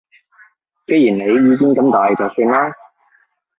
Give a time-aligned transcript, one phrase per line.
[0.87, 2.73] 既然你意見咁大就算啦